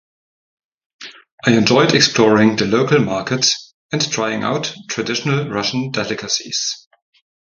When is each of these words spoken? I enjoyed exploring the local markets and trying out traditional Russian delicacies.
I 1.45 1.51
enjoyed 1.51 1.93
exploring 1.93 2.55
the 2.55 2.65
local 2.65 2.97
markets 3.01 3.75
and 3.91 4.01
trying 4.11 4.41
out 4.41 4.73
traditional 4.89 5.47
Russian 5.47 5.91
delicacies. 5.91 6.87